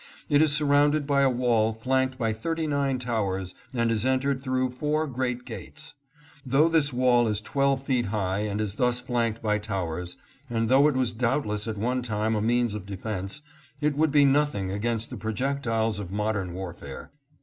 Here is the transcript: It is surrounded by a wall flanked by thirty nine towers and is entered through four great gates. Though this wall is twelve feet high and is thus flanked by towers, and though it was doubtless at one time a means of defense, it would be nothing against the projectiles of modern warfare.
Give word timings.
It 0.29 0.41
is 0.41 0.51
surrounded 0.51 1.05
by 1.05 1.21
a 1.21 1.29
wall 1.29 1.73
flanked 1.73 2.17
by 2.17 2.33
thirty 2.33 2.65
nine 2.65 2.97
towers 2.97 3.53
and 3.71 3.91
is 3.91 4.03
entered 4.03 4.41
through 4.41 4.71
four 4.71 5.05
great 5.05 5.45
gates. 5.45 5.93
Though 6.43 6.69
this 6.69 6.91
wall 6.91 7.27
is 7.27 7.39
twelve 7.39 7.83
feet 7.83 8.07
high 8.07 8.39
and 8.39 8.59
is 8.59 8.73
thus 8.73 8.99
flanked 8.99 9.43
by 9.43 9.59
towers, 9.59 10.17
and 10.49 10.69
though 10.69 10.87
it 10.87 10.95
was 10.95 11.13
doubtless 11.13 11.67
at 11.67 11.77
one 11.77 12.01
time 12.01 12.33
a 12.33 12.41
means 12.41 12.73
of 12.73 12.87
defense, 12.87 13.43
it 13.79 13.95
would 13.95 14.11
be 14.11 14.25
nothing 14.25 14.71
against 14.71 15.11
the 15.11 15.17
projectiles 15.17 15.99
of 15.99 16.11
modern 16.11 16.53
warfare. 16.55 17.11